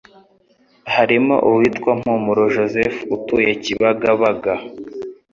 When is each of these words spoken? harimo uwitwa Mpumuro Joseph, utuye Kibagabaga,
harimo 0.93 1.35
uwitwa 1.47 1.91
Mpumuro 1.99 2.43
Joseph, 2.55 2.97
utuye 3.15 3.51
Kibagabaga, 3.63 4.53